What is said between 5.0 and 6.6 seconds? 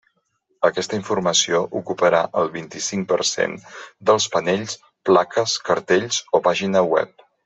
plaques, cartells o